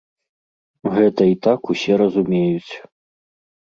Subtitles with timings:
[0.95, 2.73] Гэта і так усе разумеюць.